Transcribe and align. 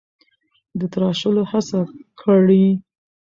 د 0.79 0.81
تراشلو 0.93 1.43
هڅه 1.51 1.79
کړې: 2.21 2.65